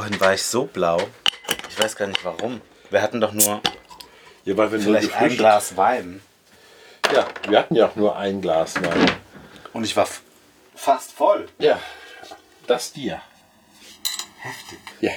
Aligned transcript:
Vorhin 0.00 0.18
war 0.18 0.32
ich 0.32 0.42
so 0.42 0.64
blau. 0.64 0.98
Ich 1.68 1.78
weiß 1.78 1.94
gar 1.94 2.06
nicht 2.06 2.24
warum. 2.24 2.62
Wir 2.88 3.02
hatten 3.02 3.20
doch 3.20 3.34
nur 3.34 3.60
Ja, 4.44 4.56
weil 4.56 4.72
wir 4.72 4.80
vielleicht 4.80 5.14
ein 5.14 5.36
Glas 5.36 5.76
Wein. 5.76 6.22
Ja, 7.14 7.28
wir 7.46 7.58
hatten 7.58 7.74
ja 7.74 7.86
auch 7.86 7.96
nur 7.96 8.16
ein 8.16 8.40
Glas 8.40 8.76
Wein. 8.76 9.10
Und 9.74 9.84
ich 9.84 9.94
war 9.98 10.08
fast 10.74 11.12
voll. 11.12 11.50
Ja, 11.58 11.78
das 12.66 12.94
dir. 12.94 13.20
Heftig. 14.38 14.78
Ja, 15.02 15.12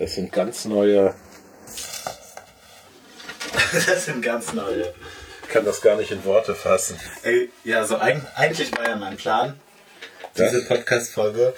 das 0.00 0.16
sind 0.16 0.32
ganz 0.32 0.64
neue. 0.64 1.14
Das 3.72 4.06
sind 4.06 4.20
ganz 4.20 4.52
neue. 4.52 4.92
Ich 5.44 5.48
kann 5.48 5.64
das 5.64 5.80
gar 5.80 5.94
nicht 5.94 6.10
in 6.10 6.24
Worte 6.24 6.56
fassen. 6.56 6.98
Ey, 7.22 7.50
ja, 7.62 7.84
so 7.84 8.00
eig 8.00 8.20
eigentlich 8.34 8.76
war 8.76 8.88
ja 8.88 8.96
mein 8.96 9.16
Plan, 9.16 9.60
diese 10.36 10.64
Podcast-Folge 10.64 11.54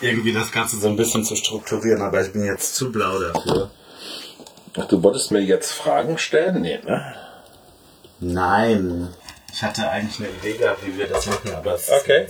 irgendwie 0.00 0.32
das 0.32 0.52
Ganze 0.52 0.78
so 0.78 0.88
ein 0.88 0.96
bisschen 0.96 1.24
zu 1.24 1.36
strukturieren, 1.36 2.02
aber 2.02 2.22
ich 2.22 2.32
bin 2.32 2.44
jetzt 2.44 2.74
zu 2.74 2.92
blau 2.92 3.18
dafür. 3.18 3.70
Ach, 4.76 4.86
du 4.86 5.02
wolltest 5.02 5.30
mir 5.30 5.40
jetzt 5.40 5.72
Fragen 5.72 6.18
stellen? 6.18 6.62
Nee, 6.62 6.80
ne? 6.84 7.14
Nein. 8.20 9.14
Ich 9.52 9.62
hatte 9.62 9.88
eigentlich 9.88 10.18
eine 10.18 10.36
Idee 10.36 10.58
gehabt, 10.58 10.84
wie 10.84 10.98
wir 10.98 11.06
das 11.06 11.26
machen, 11.26 11.54
aber 11.54 11.74
es 11.74 11.88
Okay. 11.90 12.26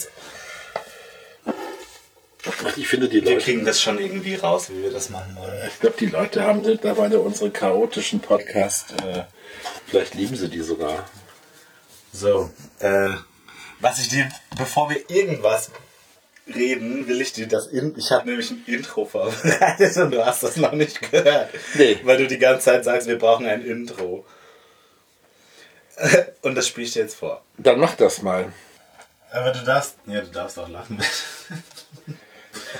Ich 2.76 2.88
finde, 2.88 3.08
die 3.08 3.24
wir 3.24 3.32
Leute, 3.32 3.44
kriegen 3.44 3.64
das 3.64 3.80
schon 3.80 3.98
irgendwie 3.98 4.34
raus, 4.34 4.68
wie 4.68 4.82
wir 4.82 4.90
das 4.90 5.08
machen 5.08 5.34
wollen. 5.36 5.54
ich 5.66 5.80
glaube, 5.80 5.96
die 5.98 6.06
Leute 6.06 6.42
haben 6.42 6.60
mittlerweile 6.60 7.20
unsere 7.20 7.50
chaotischen 7.50 8.20
Podcast. 8.20 8.92
Äh, 9.02 9.22
vielleicht 9.86 10.14
lieben 10.14 10.36
sie 10.36 10.50
die 10.50 10.60
sogar. 10.60 11.08
So, 12.12 12.50
äh, 12.80 13.10
was 13.80 13.98
ich 14.00 14.08
dir, 14.08 14.28
bevor 14.58 14.90
wir 14.90 15.08
irgendwas 15.08 15.70
reden, 16.46 17.08
will 17.08 17.20
ich 17.20 17.32
dir 17.32 17.46
das 17.46 17.66
in, 17.68 17.96
ich 17.96 18.10
habe 18.10 18.28
nämlich 18.28 18.50
ein 18.50 18.64
Intro 18.66 19.04
vorbereitet 19.04 19.96
und 19.96 20.10
du 20.12 20.24
hast 20.24 20.42
das 20.42 20.56
noch 20.56 20.72
nicht 20.72 21.00
gehört. 21.10 21.50
Nee. 21.74 21.98
Weil 22.02 22.18
du 22.18 22.26
die 22.26 22.38
ganze 22.38 22.66
Zeit 22.66 22.84
sagst, 22.84 23.08
wir 23.08 23.18
brauchen 23.18 23.46
ein 23.46 23.64
Intro. 23.64 24.24
Und 26.42 26.56
das 26.56 26.66
spiele 26.66 26.86
ich 26.86 26.92
dir 26.92 27.02
jetzt 27.02 27.14
vor. 27.14 27.44
Dann 27.56 27.78
mach 27.78 27.94
das 27.94 28.20
mal. 28.20 28.52
Aber 29.30 29.52
du 29.52 29.64
darfst, 29.64 29.96
ja, 30.06 30.20
du 30.20 30.30
darfst 30.30 30.58
auch 30.58 30.68
lachen. 30.68 31.00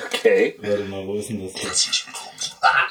Okay. 0.06 0.56
Warte 0.58 0.84
mal, 0.84 1.06
wo 1.06 1.16
ist 1.16 1.28
denn 1.28 1.44
das? 1.44 1.62
Herzlich 1.62 2.06
willkommen. 2.06 2.38
Ah, 2.60 2.86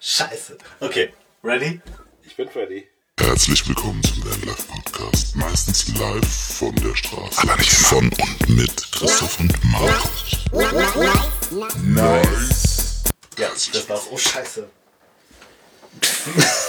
scheiße. 0.00 0.58
Okay, 0.80 1.12
ready? 1.44 1.80
Ich 2.24 2.36
bin 2.36 2.48
ready. 2.48 2.88
Herzlich 3.18 3.66
willkommen 3.68 4.02
zum 4.02 4.24
Vanlife 4.24 4.62
Podcast. 4.68 5.34
Meistens 5.36 5.88
live 5.98 6.26
von 6.26 6.74
der 6.76 6.94
Straße. 6.94 7.42
Aber 7.42 7.56
nicht 7.56 7.70
von 7.72 8.08
und 8.10 8.48
mit 8.48 8.92
Christoph 8.92 9.40
und 9.40 9.52
Markus. 9.64 10.36
Nice. 11.84 13.04
Ja, 13.38 13.48
das 13.50 13.88
war's. 13.88 14.02
Oh, 14.10 14.16
scheiße. 14.16 14.68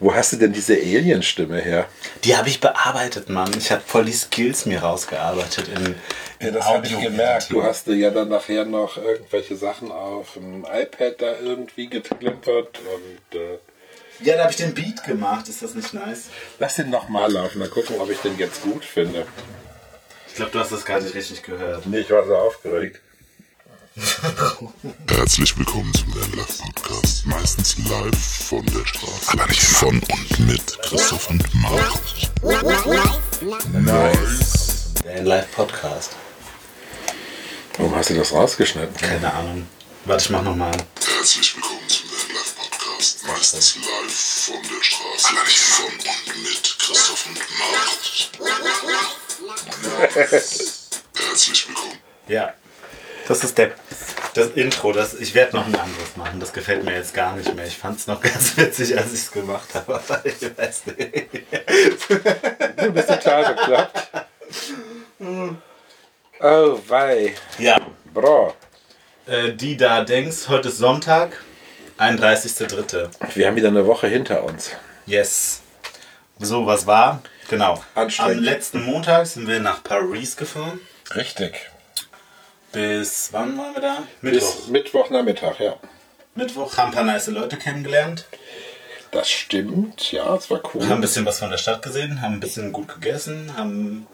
Wo 0.00 0.14
hast 0.14 0.32
du 0.32 0.36
denn 0.38 0.52
diese 0.52 0.74
Alien-Stimme 0.74 1.60
her? 1.60 1.86
Die 2.24 2.34
habe 2.36 2.48
ich 2.48 2.60
bearbeitet, 2.60 3.28
Mann. 3.28 3.52
Ich 3.58 3.70
habe 3.70 3.82
voll 3.86 4.06
die 4.06 4.12
Skills 4.12 4.64
mir 4.66 4.80
rausgearbeitet 4.82 5.68
in, 5.68 5.94
in 6.46 6.56
Audio- 6.62 6.98
Du 7.50 7.62
hast 7.62 7.86
dir 7.86 7.96
ja 7.96 8.10
dann 8.10 8.28
nachher 8.30 8.64
noch 8.64 8.96
irgendwelche 8.96 9.56
Sachen 9.56 9.92
auf 9.92 10.32
dem 10.34 10.64
iPad 10.64 11.20
da 11.20 11.38
irgendwie 11.40 11.88
geklimpert 11.88 12.78
und 12.78 13.38
äh, 13.38 13.58
Ja, 14.22 14.36
da 14.36 14.42
habe 14.42 14.50
ich 14.50 14.56
den 14.56 14.74
Beat 14.74 15.02
gemacht. 15.04 15.48
Ist 15.48 15.62
das 15.62 15.74
nicht 15.74 15.94
nice? 15.94 16.24
lass 16.58 16.76
den 16.76 16.90
nochmal 16.90 17.32
laufen, 17.32 17.58
mal 17.58 17.68
gucken, 17.68 17.96
ob 17.98 18.10
ich 18.10 18.18
den 18.18 18.36
jetzt 18.38 18.62
gut 18.62 18.84
finde. 18.84 19.26
Ich 20.28 20.34
glaube, 20.34 20.50
du 20.52 20.58
hast 20.58 20.72
das 20.72 20.84
gar 20.84 21.00
nicht 21.00 21.14
richtig 21.14 21.42
gehört. 21.42 21.86
Nee, 21.86 22.00
ich 22.00 22.10
war 22.10 22.26
so 22.26 22.36
aufgeregt. 22.36 23.00
Herzlich 25.08 25.58
willkommen 25.58 25.92
zum 25.94 26.14
Vanlife 26.14 26.62
Podcast. 26.62 27.26
Meistens 27.26 27.76
live 27.88 28.16
von 28.16 28.64
der 28.66 28.86
Straße. 28.86 29.32
Aber 29.32 29.46
nicht 29.46 29.62
von 29.62 30.00
und 30.00 30.40
mit 30.46 30.78
Christoph 30.82 31.30
und 31.30 31.54
Markus. 31.54 32.30
Nice. 33.72 34.94
Der 35.04 35.22
Live-Podcast. 35.22 36.10
Warum 37.78 37.96
hast 37.96 38.10
du 38.10 38.14
das 38.14 38.32
rausgeschnitten? 38.32 38.96
Keine 38.96 39.32
Ahnung. 39.32 39.66
Warte, 40.04 40.24
ich 40.24 40.30
mach 40.30 40.42
nochmal. 40.42 40.72
Herzlich 41.16 41.56
willkommen 41.56 41.80
zum 41.88 41.88
Podcast. 41.88 41.99
Meistens 43.40 43.76
live 43.76 44.12
von 44.12 44.62
der 44.62 44.84
Straße. 44.84 45.28
Von 45.70 45.86
und 45.86 46.42
mit 46.42 46.78
Christoph 46.78 47.26
und 47.26 47.38
Markus. 47.58 48.30
Herzlich 51.14 51.68
willkommen. 51.68 51.98
Ja. 52.28 52.52
Das 53.26 53.42
ist 53.42 53.56
der, 53.56 53.70
das 54.34 54.48
Intro. 54.48 54.92
Das, 54.92 55.14
ich 55.14 55.34
werde 55.34 55.56
noch 55.56 55.66
ein 55.66 55.74
anderes 55.74 56.16
machen. 56.16 56.38
Das 56.38 56.52
gefällt 56.52 56.84
mir 56.84 56.94
jetzt 56.94 57.14
gar 57.14 57.34
nicht 57.34 57.54
mehr. 57.54 57.66
Ich 57.66 57.78
fand 57.78 57.98
es 57.98 58.06
noch 58.06 58.20
ganz 58.20 58.54
witzig, 58.58 58.98
als 58.98 59.06
ich 59.14 59.20
es 59.20 59.30
gemacht 59.30 59.74
habe. 59.74 59.94
Aber 59.94 60.22
ich 60.26 60.42
weiß 60.42 60.82
nicht. 60.88 61.30
Ein 62.76 62.92
bisschen 62.92 63.20
klar 63.20 63.54
geklappt. 63.54 64.10
Oh, 66.40 66.78
wei. 66.88 67.34
Ja. 67.58 67.80
Bro. 68.12 68.54
Äh, 69.24 69.54
die 69.54 69.78
da 69.78 70.04
denkst, 70.04 70.48
heute 70.48 70.68
ist 70.68 70.76
Sonntag, 70.76 71.42
31.3. 72.00 73.10
Wir 73.34 73.46
haben 73.46 73.56
wieder 73.56 73.68
eine 73.68 73.86
Woche 73.86 74.06
hinter 74.06 74.44
uns. 74.44 74.70
Yes. 75.04 75.60
So, 76.38 76.64
was 76.64 76.86
war? 76.86 77.22
Genau. 77.50 77.84
Anstrengend. 77.94 78.38
Am 78.38 78.44
letzten 78.44 78.84
Montag 78.84 79.26
sind 79.26 79.46
wir 79.46 79.60
nach 79.60 79.84
Paris 79.84 80.34
gefahren. 80.34 80.80
Richtig. 81.14 81.70
Bis 82.72 83.28
wann 83.32 83.58
waren 83.58 83.74
wir 83.74 83.82
da? 83.82 84.02
Bis 84.22 84.32
Mittwoch. 84.32 84.68
Mittwochnachmittag, 84.68 85.60
ja. 85.60 85.76
Mittwoch 86.34 86.78
haben 86.78 86.88
ein 86.88 86.94
paar 86.94 87.04
nice 87.04 87.26
Leute 87.26 87.58
kennengelernt. 87.58 88.24
Das 89.10 89.28
stimmt, 89.28 90.10
ja, 90.10 90.34
es 90.36 90.48
war 90.48 90.62
cool. 90.72 90.84
Haben 90.84 90.92
ein 90.92 91.00
bisschen 91.02 91.26
was 91.26 91.40
von 91.40 91.50
der 91.50 91.58
Stadt 91.58 91.82
gesehen, 91.82 92.22
haben 92.22 92.34
ein 92.34 92.40
bisschen 92.40 92.72
gut 92.72 92.88
gegessen, 92.88 93.54
haben. 93.58 94.06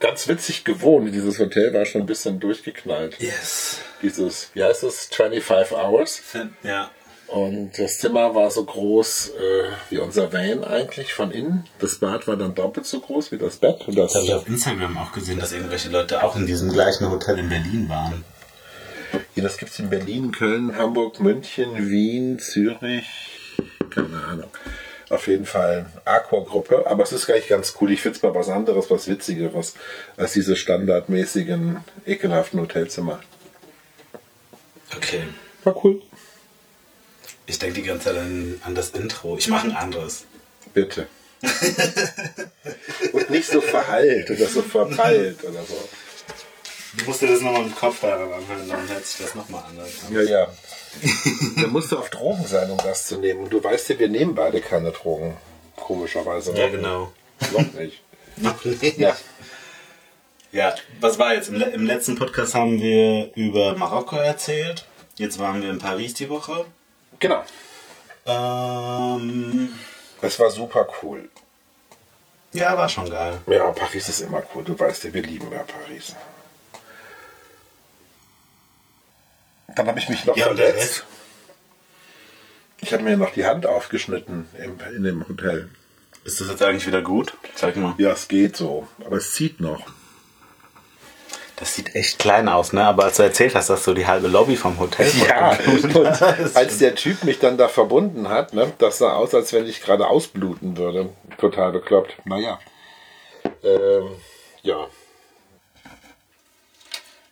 Ganz 0.00 0.28
witzig 0.28 0.64
gewohnt. 0.64 1.14
Dieses 1.14 1.38
Hotel 1.38 1.72
war 1.72 1.86
schon 1.86 2.02
ein 2.02 2.06
bisschen 2.06 2.38
durchgeknallt. 2.40 3.18
Yes. 3.20 3.78
Dieses, 4.02 4.50
wie 4.54 4.62
heißt 4.62 4.82
es, 4.82 5.06
25 5.06 5.76
Hours. 5.76 6.20
Ja. 6.62 6.90
Und 7.28 7.72
das 7.78 7.98
Zimmer 7.98 8.34
war 8.34 8.50
so 8.50 8.64
groß 8.64 9.30
äh, 9.30 9.70
wie 9.90 9.98
unser 9.98 10.32
Van 10.32 10.62
eigentlich 10.64 11.12
von 11.12 11.30
innen. 11.32 11.64
Das 11.80 11.98
Bad 11.98 12.28
war 12.28 12.36
dann 12.36 12.54
doppelt 12.54 12.86
so 12.86 13.00
groß 13.00 13.32
wie 13.32 13.38
das 13.38 13.56
Bett. 13.56 13.88
Und 13.88 13.96
das, 13.98 14.12
Das 14.12 14.22
habe 14.22 14.26
ich 14.26 14.34
auf 14.34 14.46
Instagram 14.48 14.96
auch 14.98 15.12
gesehen, 15.12 15.40
dass 15.40 15.52
irgendwelche 15.52 15.88
Leute 15.88 16.22
auch 16.22 16.36
in 16.36 16.46
diesem 16.46 16.70
gleichen 16.72 17.10
Hotel 17.10 17.38
in 17.38 17.48
Berlin 17.48 17.88
waren. 17.88 18.24
ja, 19.34 19.42
das 19.42 19.56
gibt 19.56 19.72
es 19.72 19.78
in 19.80 19.90
Berlin, 19.90 20.30
Köln, 20.30 20.76
Hamburg, 20.76 21.18
München, 21.20 21.88
Wien, 21.90 22.38
Zürich. 22.38 23.06
Keine 23.90 24.22
Ahnung. 24.24 24.50
Auf 25.08 25.28
jeden 25.28 25.46
Fall 25.46 25.86
Aqua-Gruppe. 26.04 26.84
Aber 26.86 27.04
es 27.04 27.12
ist 27.12 27.26
gleich 27.26 27.48
ganz 27.48 27.74
cool. 27.80 27.92
Ich 27.92 28.02
finde 28.02 28.16
es 28.16 28.22
mal 28.22 28.34
was 28.34 28.48
anderes, 28.48 28.90
was 28.90 29.06
Witzigeres, 29.06 29.74
als 30.16 30.32
diese 30.32 30.56
standardmäßigen, 30.56 31.84
ekelhaften 32.04 32.60
Hotelzimmer. 32.60 33.20
Okay. 34.96 35.22
War 35.64 35.84
cool. 35.84 36.02
Ich 37.46 37.58
denke 37.58 37.80
die 37.80 37.86
ganze 37.86 38.06
Zeit 38.06 38.16
an, 38.16 38.60
an 38.64 38.74
das 38.74 38.90
Intro. 38.90 39.38
Ich 39.38 39.48
mache 39.48 39.68
ein 39.68 39.76
anderes. 39.76 40.24
Bitte. 40.74 41.06
Und 43.12 43.30
nicht 43.30 43.48
so 43.48 43.60
verhallt 43.60 44.30
oder 44.30 44.46
so 44.46 44.62
verpeilt 44.62 45.44
oder 45.44 45.62
so. 45.62 45.88
Du 46.98 47.04
musst 47.04 47.20
dir 47.22 47.28
das 47.28 47.40
nochmal 47.40 47.64
mit 47.64 47.76
Kopfhörern 47.76 48.32
anhören, 48.32 48.68
dann 48.68 48.88
hört 48.88 49.04
sich 49.06 49.24
das 49.26 49.34
nochmal 49.34 49.64
anders 49.68 49.90
an. 50.06 50.14
Ja, 50.14 50.22
ja. 50.22 50.46
da 51.62 51.66
musst 51.68 51.92
du 51.92 51.98
auf 51.98 52.08
Drogen 52.10 52.46
sein, 52.46 52.70
um 52.70 52.78
das 52.78 53.06
zu 53.06 53.18
nehmen. 53.18 53.40
Und 53.44 53.50
du 53.52 53.62
weißt 53.62 53.90
ja, 53.90 53.98
wir 53.98 54.08
nehmen 54.08 54.34
beide 54.34 54.60
keine 54.60 54.92
Drogen. 54.92 55.36
Komischerweise. 55.76 56.54
Ja, 56.56 56.68
genau. 56.68 57.12
Noch 57.52 57.72
nicht. 57.74 58.02
Noch 58.36 58.64
nicht. 58.64 58.98
Ja. 58.98 59.16
Ja, 60.52 60.74
was 61.00 61.18
war 61.18 61.34
jetzt? 61.34 61.48
Im, 61.48 61.56
le- 61.56 61.70
Im 61.70 61.84
letzten 61.86 62.16
Podcast 62.16 62.54
haben 62.54 62.80
wir 62.80 63.30
über 63.34 63.76
Marokko 63.76 64.16
erzählt. 64.16 64.86
Jetzt 65.16 65.38
waren 65.38 65.60
wir 65.62 65.70
in 65.70 65.78
Paris 65.78 66.14
die 66.14 66.30
Woche. 66.30 66.64
Genau. 67.18 67.42
Ähm, 68.26 69.74
Es 70.22 70.38
war 70.38 70.50
super 70.50 70.86
cool. 71.02 71.28
ja, 72.52 72.76
war 72.76 72.88
schon 72.88 73.08
geil. 73.10 73.38
Ja, 73.46 73.70
Paris 73.72 74.08
ist 74.08 74.20
immer 74.20 74.42
cool. 74.54 74.64
Du 74.64 74.78
weißt 74.78 75.04
ja, 75.04 75.12
wir 75.14 75.22
lieben 75.22 75.50
ja 75.52 75.62
Paris. 75.64 76.14
Dann 79.76 79.86
habe 79.86 79.98
ich 79.98 80.08
mich 80.08 80.24
noch 80.24 80.36
Ja, 80.36 80.46
verletzt. 80.46 81.04
Ich 82.80 82.92
habe 82.92 83.02
mir 83.04 83.16
noch 83.16 83.32
die 83.32 83.44
Hand 83.44 83.66
aufgeschnitten 83.66 84.48
im, 84.62 84.78
in 84.94 85.04
dem 85.04 85.28
Hotel. 85.28 85.68
Ist 86.24 86.40
das 86.40 86.48
jetzt 86.48 86.62
eigentlich 86.62 86.86
wieder 86.86 87.02
gut? 87.02 87.34
Zeig 87.54 87.76
mal. 87.76 87.94
Ja, 87.98 88.10
es 88.10 88.26
geht 88.26 88.56
so. 88.56 88.88
Aber 89.04 89.16
es 89.16 89.32
zieht 89.34 89.60
noch. 89.60 89.86
Das 91.56 91.74
sieht 91.74 91.94
echt 91.94 92.18
klein 92.18 92.48
aus, 92.48 92.72
ne? 92.72 92.84
Aber 92.84 93.04
als 93.04 93.16
du 93.16 93.22
erzählt 93.22 93.54
hast, 93.54 93.70
dass 93.70 93.84
so 93.84 93.94
die 93.94 94.06
halbe 94.06 94.28
Lobby 94.28 94.56
vom 94.56 94.78
Hotel 94.78 95.10
Ja, 95.26 95.56
und 95.94 96.22
als 96.54 96.78
der 96.78 96.94
Typ 96.94 97.24
mich 97.24 97.38
dann 97.38 97.56
da 97.56 97.68
verbunden 97.68 98.28
hat, 98.28 98.52
ne, 98.52 98.72
das 98.78 98.98
sah 98.98 99.14
aus, 99.14 99.34
als 99.34 99.52
wenn 99.54 99.66
ich 99.66 99.80
gerade 99.80 100.06
ausbluten 100.06 100.76
würde. 100.76 101.10
Total 101.38 101.72
bekloppt. 101.72 102.14
Naja. 102.26 102.58
Ähm, 103.62 104.08
ja. 104.62 104.86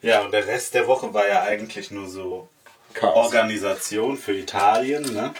Ja, 0.04 0.20
und 0.20 0.32
der 0.32 0.46
Rest 0.46 0.74
der 0.74 0.86
Woche 0.86 1.14
war 1.14 1.26
ja 1.26 1.42
eigentlich 1.44 1.90
nur 1.90 2.08
so 2.08 2.50
Chaos. 2.92 3.16
Organisation 3.16 4.18
für 4.18 4.34
Italien. 4.36 5.02
Ne? 5.14 5.32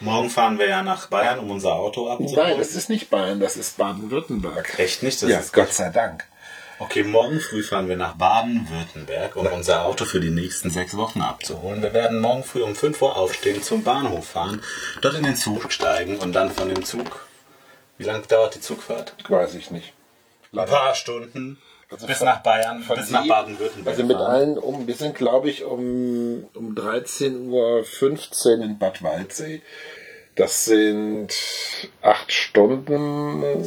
Morgen 0.00 0.28
fahren 0.28 0.58
wir 0.58 0.68
ja 0.68 0.82
nach 0.82 1.06
Bayern, 1.06 1.38
um 1.38 1.50
unser 1.50 1.72
Auto 1.74 2.06
abzuholen. 2.10 2.36
Nein, 2.36 2.58
das 2.58 2.74
ist 2.74 2.90
nicht 2.90 3.08
Bayern, 3.08 3.40
das 3.40 3.56
ist 3.56 3.78
Baden-Württemberg. 3.78 4.78
Echt 4.78 5.02
nicht? 5.02 5.22
Das 5.22 5.30
Ja, 5.30 5.38
ist 5.38 5.54
Gott 5.54 5.72
sei 5.72 5.88
Dank. 5.88 6.24
Okay, 6.80 7.02
morgen 7.02 7.40
früh 7.40 7.62
fahren 7.62 7.88
wir 7.88 7.96
nach 7.96 8.14
Baden-Württemberg, 8.16 9.36
um 9.36 9.46
unser 9.46 9.86
Auto 9.86 10.04
für 10.04 10.20
die 10.20 10.30
nächsten 10.30 10.68
sechs 10.68 10.94
Wochen 10.96 11.22
abzuholen. 11.22 11.80
Wir 11.80 11.94
werden 11.94 12.20
morgen 12.20 12.44
früh 12.44 12.62
um 12.62 12.74
5 12.74 13.00
Uhr 13.00 13.16
aufstehen, 13.16 13.62
zum 13.62 13.84
Bahnhof 13.84 14.26
fahren, 14.28 14.62
dort 15.00 15.14
in 15.14 15.22
den 15.22 15.36
Zug 15.36 15.72
steigen 15.72 16.18
und 16.18 16.32
dann 16.34 16.50
von 16.50 16.68
dem 16.68 16.84
Zug. 16.84 17.26
Wie 17.96 18.04
lange 18.04 18.26
dauert 18.26 18.54
die 18.54 18.60
Zugfahrt? 18.60 19.14
Weiß 19.28 19.54
ich 19.54 19.70
nicht. 19.70 19.94
Ein 20.54 20.66
paar 20.66 20.94
Stunden. 20.94 21.58
Also 21.92 22.06
bis 22.06 22.20
nach 22.20 22.42
Bayern, 22.42 22.84
bis 22.96 23.10
nach 23.10 23.26
Baden-Württemberg. 23.26 23.86
Also 23.86 24.06
mit 24.06 24.16
fahren. 24.16 24.30
allen 24.30 24.58
um, 24.58 24.86
wir 24.86 24.94
sind 24.94 25.14
glaube 25.14 25.50
ich 25.50 25.64
um, 25.64 26.48
um 26.54 26.74
13.15 26.74 28.58
Uhr 28.58 28.64
in 28.64 28.78
Bad 28.78 29.02
Waldsee. 29.02 29.60
Das 30.34 30.64
sind 30.64 31.28
acht 32.00 32.32
Stunden, 32.32 33.62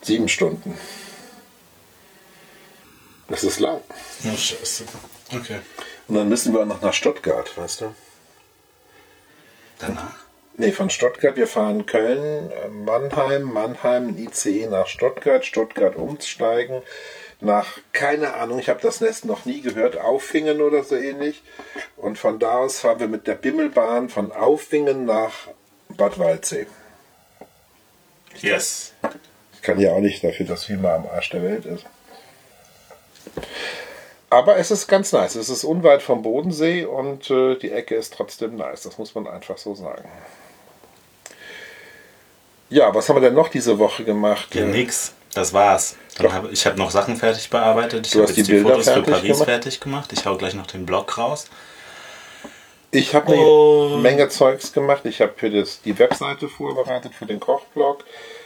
sieben 0.00 0.28
Stunden. 0.28 0.78
Das 3.28 3.44
ist 3.44 3.60
lang. 3.60 3.80
Oh, 4.24 4.36
Scheiße. 4.36 4.84
Okay. 5.34 5.60
Und 6.08 6.14
dann 6.14 6.28
müssen 6.28 6.54
wir 6.54 6.62
auch 6.62 6.66
noch 6.66 6.80
nach 6.80 6.94
Stuttgart, 6.94 7.56
weißt 7.56 7.82
du? 7.82 7.94
Danach? 9.78 10.29
Nee, 10.60 10.72
von 10.72 10.90
Stuttgart, 10.90 11.36
wir 11.36 11.46
fahren 11.46 11.86
Köln, 11.86 12.50
äh, 12.50 12.68
Mannheim, 12.68 13.44
Mannheim, 13.44 14.14
ICE 14.18 14.66
nach 14.66 14.88
Stuttgart, 14.88 15.42
Stuttgart 15.42 15.96
umsteigen, 15.96 16.82
nach, 17.40 17.78
keine 17.94 18.34
Ahnung, 18.34 18.58
ich 18.58 18.68
habe 18.68 18.82
das 18.82 19.00
Nest 19.00 19.24
noch 19.24 19.46
nie 19.46 19.62
gehört, 19.62 19.96
Auffingen 19.96 20.60
oder 20.60 20.84
so 20.84 20.96
ähnlich. 20.96 21.42
Und 21.96 22.18
von 22.18 22.38
da 22.38 22.58
aus 22.58 22.80
fahren 22.80 23.00
wir 23.00 23.08
mit 23.08 23.26
der 23.26 23.36
Bimmelbahn 23.36 24.10
von 24.10 24.32
Auffingen 24.32 25.06
nach 25.06 25.48
Bad 25.88 26.18
Waldsee. 26.18 26.66
Yes. 28.42 28.92
Ich 29.54 29.62
kann 29.62 29.80
ja 29.80 29.92
auch 29.92 30.00
nicht 30.00 30.22
dafür, 30.22 30.44
dass 30.44 30.68
Wiener 30.68 30.92
am 30.92 31.06
Arsch 31.06 31.30
der 31.30 31.42
Welt 31.42 31.64
ist. 31.64 31.86
Aber 34.28 34.58
es 34.58 34.70
ist 34.70 34.88
ganz 34.88 35.10
nice. 35.12 35.36
Es 35.36 35.48
ist 35.48 35.64
unweit 35.64 36.02
vom 36.02 36.20
Bodensee 36.20 36.84
und 36.84 37.30
äh, 37.30 37.56
die 37.56 37.72
Ecke 37.72 37.94
ist 37.94 38.12
trotzdem 38.12 38.56
nice. 38.56 38.82
Das 38.82 38.98
muss 38.98 39.14
man 39.14 39.26
einfach 39.26 39.56
so 39.56 39.74
sagen. 39.74 40.06
Ja, 42.70 42.94
was 42.94 43.08
haben 43.08 43.16
wir 43.16 43.20
denn 43.20 43.34
noch 43.34 43.48
diese 43.48 43.78
Woche 43.78 44.04
gemacht? 44.04 44.54
Ja, 44.54 44.64
nix. 44.64 45.12
Das 45.34 45.52
war's. 45.52 45.96
Hab, 46.18 46.50
ich 46.52 46.66
habe 46.66 46.76
noch 46.78 46.90
Sachen 46.90 47.16
fertig 47.16 47.50
bearbeitet. 47.50 48.06
Ich 48.06 48.12
Du 48.12 48.20
habe 48.20 48.28
hast 48.28 48.36
jetzt 48.36 48.48
die 48.48 48.52
die, 48.52 48.58
Bilder 48.62 48.70
Fotos 48.82 48.88
für 48.90 49.02
Paris 49.02 49.22
gemacht? 49.22 49.44
fertig 49.44 49.80
gemacht. 49.80 50.12
Ich 50.12 50.26
hau 50.26 50.36
gleich 50.36 50.54
noch 50.54 50.66
den 50.66 50.86
Blog 50.86 51.16
raus. 51.18 51.46
Ich 52.92 53.14
habe 53.14 53.32
eine 53.32 53.98
Menge 54.02 54.28
Zeugs 54.28 54.72
gemacht. 54.72 55.04
Ich 55.04 55.20
habe 55.20 55.32
für 55.36 55.50
das, 55.50 55.80
die 55.82 55.96
Webseite 55.98 56.48
vorbereitet, 56.48 57.14
für 57.14 57.26
den 57.26 57.38
Kochblog. 57.38 58.04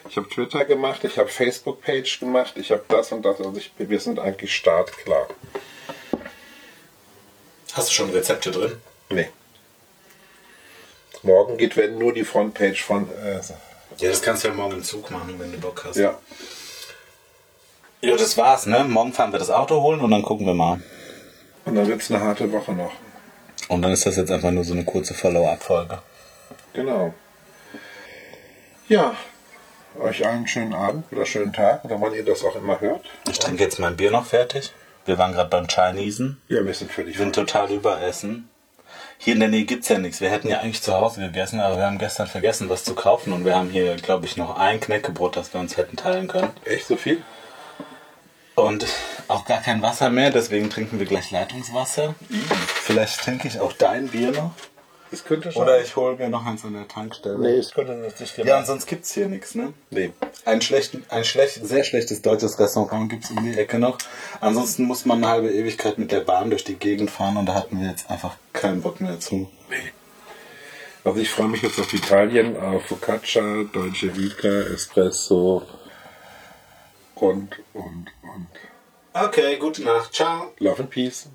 Ich 0.08 0.16
habe 0.18 0.28
Twitter 0.28 0.64
gemacht. 0.66 1.02
Ich 1.04 1.18
habe 1.18 1.28
Facebook-Page 1.28 2.20
gemacht. 2.20 2.52
Ich 2.56 2.70
habe 2.70 2.84
das 2.88 3.12
und 3.12 3.22
das. 3.24 3.38
Also 3.38 3.54
ich, 3.56 3.72
wir 3.78 4.00
sind 4.00 4.18
eigentlich 4.18 4.54
startklar. 4.54 5.28
Hast 7.72 7.88
du 7.88 7.92
schon 7.94 8.10
Rezepte 8.10 8.50
drin? 8.50 8.76
Nee. 9.08 9.28
Morgen 11.22 11.56
geht, 11.56 11.76
wenn 11.78 11.96
nur 11.98 12.12
die 12.12 12.24
Frontpage 12.24 12.82
von. 12.82 13.08
Äh, 13.10 13.40
Ja, 13.98 14.10
das 14.10 14.22
kannst 14.22 14.44
du 14.44 14.48
ja 14.48 14.54
morgen 14.54 14.74
im 14.74 14.82
Zug 14.82 15.10
machen, 15.10 15.34
wenn 15.38 15.52
du 15.52 15.58
Bock 15.58 15.84
hast. 15.86 15.96
ja. 15.96 16.18
Ja, 18.00 18.16
das 18.16 18.36
war's, 18.36 18.66
ne? 18.66 18.84
Morgen 18.84 19.14
fahren 19.14 19.32
wir 19.32 19.38
das 19.38 19.50
Auto 19.50 19.80
holen 19.80 20.00
und 20.00 20.10
dann 20.10 20.22
gucken 20.22 20.46
wir 20.46 20.52
mal. 20.52 20.78
Und 21.64 21.74
dann 21.74 21.86
wird 21.88 22.02
es 22.02 22.10
eine 22.10 22.20
harte 22.20 22.52
Woche 22.52 22.72
noch. 22.72 22.92
Und 23.68 23.80
dann 23.80 23.92
ist 23.92 24.04
das 24.04 24.16
jetzt 24.16 24.30
einfach 24.30 24.50
nur 24.50 24.62
so 24.62 24.74
eine 24.74 24.84
kurze 24.84 25.14
Follow-up-Folge. 25.14 26.00
Genau. 26.74 27.14
Ja. 28.88 29.14
Euch 29.98 30.26
allen 30.26 30.46
schönen 30.46 30.74
Abend 30.74 31.10
oder 31.12 31.24
schönen 31.24 31.54
Tag 31.54 31.82
oder 31.84 31.98
wann 32.00 32.12
ihr 32.12 32.24
das 32.24 32.44
auch 32.44 32.56
immer 32.56 32.80
hört. 32.80 33.06
Ich 33.30 33.38
trinke 33.38 33.62
jetzt 33.62 33.78
mein 33.78 33.96
Bier 33.96 34.10
noch 34.10 34.26
fertig. 34.26 34.72
Wir 35.06 35.16
waren 35.16 35.32
gerade 35.32 35.48
beim 35.48 35.66
Chinesen. 35.68 36.42
Ja, 36.48 36.64
wir 36.64 36.74
sind 36.74 36.90
völlig 36.92 37.16
Wir 37.16 37.24
sind 37.24 37.34
total 37.34 37.70
überessen. 37.70 38.50
Hier 39.18 39.34
in 39.34 39.40
der 39.40 39.48
Nähe 39.48 39.64
gibt's 39.64 39.88
ja 39.88 39.98
nichts. 39.98 40.20
Wir 40.20 40.30
hätten 40.30 40.48
ja 40.48 40.58
eigentlich 40.60 40.82
zu 40.82 40.92
Hause 40.92 41.20
gegessen, 41.20 41.60
aber 41.60 41.76
wir 41.76 41.86
haben 41.86 41.98
gestern 41.98 42.26
vergessen, 42.26 42.68
was 42.68 42.84
zu 42.84 42.94
kaufen. 42.94 43.32
Und 43.32 43.44
wir 43.44 43.54
haben 43.54 43.70
hier, 43.70 43.96
glaube 43.96 44.26
ich, 44.26 44.36
noch 44.36 44.58
ein 44.58 44.80
Knäckebrot, 44.80 45.36
das 45.36 45.52
wir 45.54 45.60
uns 45.60 45.76
hätten 45.76 45.96
teilen 45.96 46.28
können. 46.28 46.50
Echt 46.64 46.86
so 46.86 46.96
viel? 46.96 47.22
Und 48.54 48.86
auch 49.28 49.44
gar 49.46 49.60
kein 49.60 49.82
Wasser 49.82 50.10
mehr, 50.10 50.30
deswegen 50.30 50.70
trinken 50.70 50.98
wir 50.98 51.06
gleich 51.06 51.30
Leitungswasser. 51.30 52.14
Vielleicht 52.82 53.20
trinke 53.20 53.48
ich 53.48 53.58
auch 53.60 53.72
dein 53.72 54.08
Bier 54.08 54.30
noch. 54.30 54.52
Das 55.10 55.24
könnte 55.24 55.52
schon. 55.52 55.62
Oder 55.62 55.80
ich 55.80 55.94
hole 55.94 56.16
mir 56.16 56.28
noch 56.28 56.44
eins 56.44 56.64
an 56.64 56.72
der 56.72 56.88
Tankstelle. 56.88 57.38
nee, 57.38 57.56
es 57.56 57.70
könnte 57.72 57.92
natürlich 57.92 58.36
Ja, 58.38 58.58
und 58.58 58.66
sonst 58.66 58.86
gibt's 58.86 59.12
hier 59.14 59.28
nichts, 59.28 59.54
ne? 59.54 59.72
Nee. 59.90 60.12
Ein, 60.44 60.60
schlechten, 60.60 61.04
ein 61.08 61.24
schlecht, 61.24 61.64
sehr 61.64 61.84
schlechtes 61.84 62.20
deutsches 62.20 62.58
Restaurant 62.58 63.10
gibt's 63.10 63.30
um 63.30 63.44
die 63.44 63.56
Ecke 63.56 63.78
noch. 63.78 63.98
Ansonsten 64.40 64.84
muss 64.84 65.04
man 65.04 65.18
eine 65.18 65.28
halbe 65.32 65.50
Ewigkeit 65.52 65.98
mit 65.98 66.10
der 66.10 66.20
Bahn 66.20 66.50
durch 66.50 66.64
die 66.64 66.74
Gegend 66.74 67.10
fahren 67.12 67.36
und 67.36 67.46
da 67.46 67.54
hatten 67.54 67.80
wir 67.80 67.88
jetzt 67.88 68.10
einfach 68.10 68.34
keinen 68.64 68.80
Bock 68.80 69.00
mehr 69.00 69.20
zu. 69.20 69.50
Also 71.04 71.20
ich 71.20 71.28
freue 71.28 71.48
mich 71.48 71.60
jetzt 71.60 71.78
auf 71.78 71.92
Italien, 71.92 72.56
auf 72.56 72.86
Focaccia, 72.86 73.64
Deutsche 73.64 74.16
Vita, 74.16 74.48
Espresso 74.48 75.62
und, 77.14 77.60
und, 77.74 78.06
und. 78.22 78.48
Okay, 79.12 79.58
gute 79.58 79.82
Nacht. 79.84 80.14
Ciao. 80.14 80.52
Love 80.60 80.80
and 80.80 80.90
Peace. 80.90 81.28